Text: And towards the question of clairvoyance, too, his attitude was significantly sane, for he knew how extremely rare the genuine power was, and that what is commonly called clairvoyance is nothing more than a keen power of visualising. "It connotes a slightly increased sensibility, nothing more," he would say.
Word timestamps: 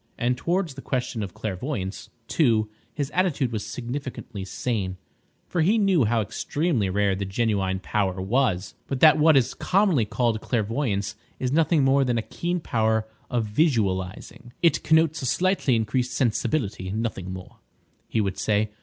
And 0.17 0.35
towards 0.35 0.73
the 0.73 0.81
question 0.81 1.21
of 1.21 1.35
clairvoyance, 1.35 2.09
too, 2.27 2.71
his 2.91 3.11
attitude 3.11 3.51
was 3.51 3.63
significantly 3.63 4.43
sane, 4.43 4.97
for 5.47 5.61
he 5.61 5.77
knew 5.77 6.05
how 6.05 6.21
extremely 6.21 6.89
rare 6.89 7.13
the 7.15 7.23
genuine 7.23 7.79
power 7.79 8.19
was, 8.19 8.73
and 8.89 8.99
that 9.01 9.19
what 9.19 9.37
is 9.37 9.53
commonly 9.53 10.05
called 10.05 10.41
clairvoyance 10.41 11.15
is 11.37 11.51
nothing 11.51 11.83
more 11.83 12.03
than 12.03 12.17
a 12.17 12.23
keen 12.23 12.59
power 12.59 13.07
of 13.29 13.45
visualising. 13.45 14.53
"It 14.63 14.81
connotes 14.81 15.21
a 15.21 15.27
slightly 15.27 15.75
increased 15.75 16.13
sensibility, 16.13 16.89
nothing 16.89 17.31
more," 17.31 17.57
he 18.07 18.21
would 18.21 18.39
say. 18.39 18.71